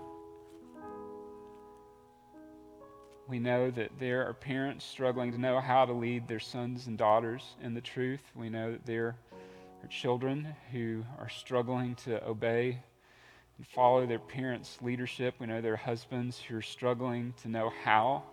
[3.29, 6.99] We know that there are parents struggling to know how to lead their sons and
[6.99, 8.21] daughters in the truth.
[8.35, 9.17] We know that there
[9.83, 12.81] are children who are struggling to obey
[13.57, 15.37] and follow their parents' leadership.
[15.39, 18.25] We know there are husbands who are struggling to know how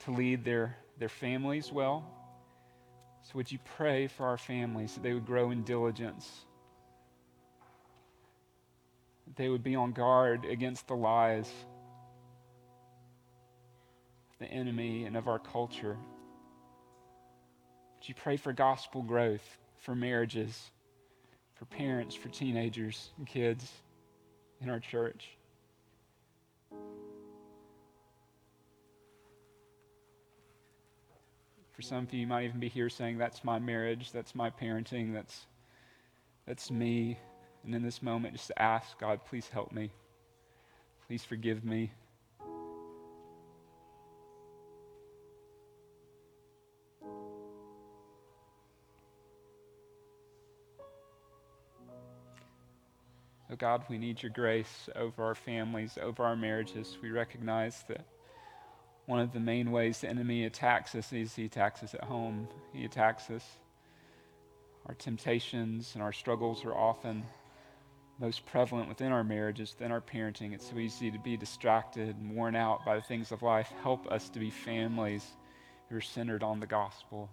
[0.00, 2.04] to lead their, their families well.
[3.22, 6.44] So, would you pray for our families that they would grow in diligence?
[9.34, 11.50] They would be on guard against the lies
[14.30, 15.96] of the enemy and of our culture?
[17.96, 20.70] Would you pray for gospel growth, for marriages,
[21.54, 23.72] for parents, for teenagers and kids
[24.60, 25.36] in our church?
[31.72, 34.48] For some of you, you might even be here saying, That's my marriage, that's my
[34.48, 35.46] parenting, that's,
[36.46, 37.18] that's me.
[37.66, 39.90] And in this moment, just ask God, please help me.
[41.08, 41.90] Please forgive me.
[53.50, 56.96] Oh God, we need your grace over our families, over our marriages.
[57.02, 58.04] We recognize that
[59.06, 62.46] one of the main ways the enemy attacks us is he attacks us at home.
[62.72, 63.44] He attacks us.
[64.86, 67.24] Our temptations and our struggles are often
[68.18, 70.52] most prevalent within our marriages, within our parenting.
[70.52, 73.72] It's so easy to be distracted and worn out by the things of life.
[73.82, 75.24] Help us to be families
[75.88, 77.28] who are centered on the gospel.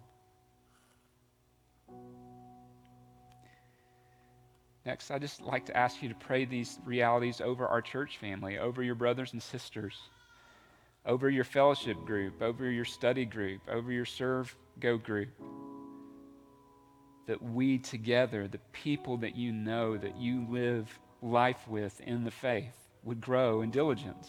[4.84, 8.58] Next, I just like to ask you to pray these realities over our church family,
[8.58, 9.98] over your brothers and sisters
[11.06, 15.28] over your fellowship group, over your study group, over your serve go group.
[17.26, 22.30] That we together, the people that you know, that you live life with in the
[22.30, 24.28] faith, would grow in diligence.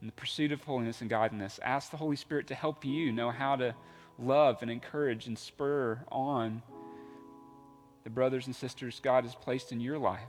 [0.00, 3.30] In the pursuit of holiness and godliness, ask the Holy Spirit to help you know
[3.30, 3.74] how to
[4.18, 6.62] love and encourage and spur on
[8.04, 10.20] the brothers and sisters God has placed in your life.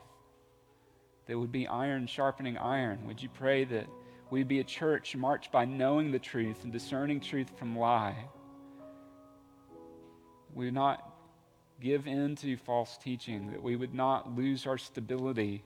[1.28, 3.06] That would be iron sharpening iron.
[3.06, 3.86] Would you pray that
[4.30, 8.16] We'd be a church marked by knowing the truth and discerning truth from lie.
[10.54, 11.14] We would not
[11.82, 15.64] give in to false teaching, that we would not lose our stability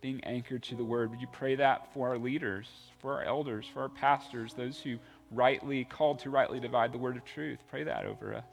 [0.00, 1.10] being anchored to the word.
[1.10, 2.68] Would you pray that for our leaders,
[3.00, 4.98] for our elders, for our pastors, those who
[5.30, 7.58] rightly, called to rightly divide the word of truth?
[7.70, 8.44] Pray that over us.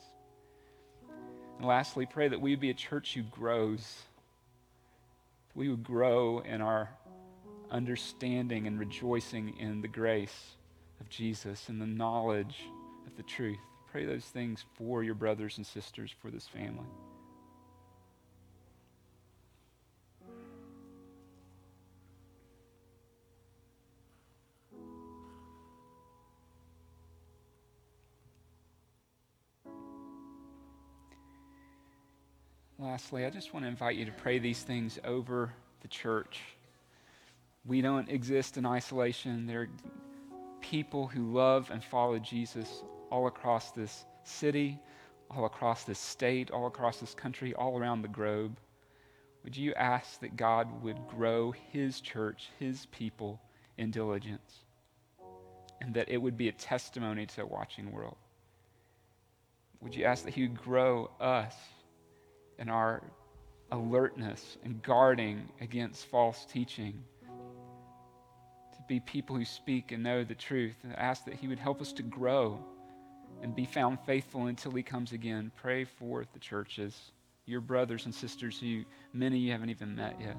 [1.57, 4.01] And lastly, pray that we would be a church who grows.
[5.55, 6.89] We would grow in our
[7.69, 10.55] understanding and rejoicing in the grace
[10.99, 12.55] of Jesus and the knowledge
[13.05, 13.57] of the truth.
[13.93, 16.87] Pray those things for your brothers and sisters, for this family.
[32.79, 36.39] lastly, I just want to invite you to pray these things over the church.
[37.63, 39.45] We don't exist in isolation.
[39.45, 39.69] There are
[40.61, 42.81] people who love and follow Jesus
[43.13, 44.79] all across this city,
[45.29, 48.57] all across this state, all across this country, all around the globe.
[49.43, 53.39] Would you ask that God would grow his church, his people
[53.77, 54.63] in diligence,
[55.79, 58.17] and that it would be a testimony to a watching world?
[59.81, 61.55] Would you ask that he would grow us
[62.57, 63.03] in our
[63.71, 67.03] alertness and guarding against false teaching?
[67.27, 71.79] To be people who speak and know the truth, and ask that he would help
[71.79, 72.59] us to grow
[73.43, 75.51] and be found faithful until he comes again.
[75.57, 77.11] Pray for the churches,
[77.45, 78.83] your brothers and sisters who
[79.13, 80.37] many you haven't even met yet.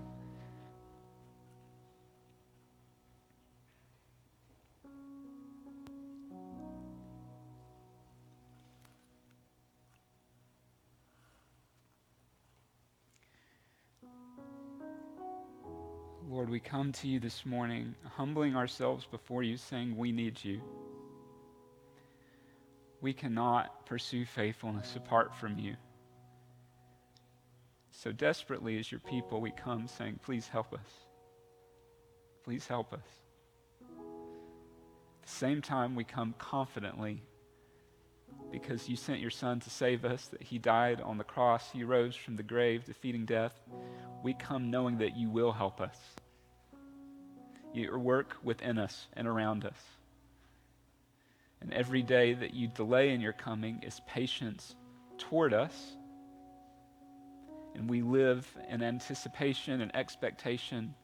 [16.27, 20.63] Lord, we come to you this morning, humbling ourselves before you, saying, We need you.
[23.05, 25.77] We cannot pursue faithfulness apart from you.
[27.91, 30.89] So desperately, as your people, we come saying, Please help us.
[32.45, 33.05] Please help us.
[33.83, 37.23] At the same time, we come confidently
[38.51, 41.85] because you sent your Son to save us, that He died on the cross, He
[41.85, 43.61] rose from the grave, defeating death.
[44.23, 45.99] We come knowing that you will help us.
[47.75, 49.77] Your work within us and around us.
[51.65, 54.77] And every day that you delay in your coming is patience
[55.17, 55.97] toward us.
[57.75, 60.95] And we live in anticipation and expectation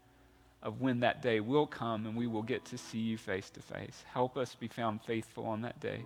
[0.62, 3.62] of when that day will come and we will get to see you face to
[3.62, 4.04] face.
[4.12, 6.04] Help us be found faithful on that day.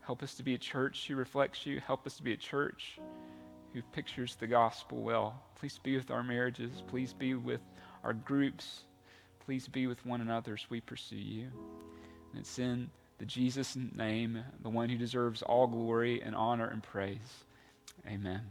[0.00, 1.80] Help us to be a church who reflects you.
[1.80, 3.00] Help us to be a church
[3.74, 5.42] who pictures the gospel well.
[5.56, 6.84] Please be with our marriages.
[6.86, 7.60] Please be with
[8.04, 8.82] our groups.
[9.44, 11.50] Please be with one another as we pursue you.
[12.32, 16.82] And it's in the Jesus name, the one who deserves all glory and honor and
[16.82, 17.44] praise.
[18.06, 18.42] Amen.